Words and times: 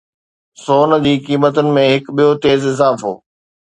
سون 0.63 0.95
جي 1.05 1.13
قيمتن 1.29 1.71
۾ 1.79 1.87
هڪ 1.93 2.03
ٻيو 2.17 2.29
تيز 2.43 2.61
اضافو 2.75 3.19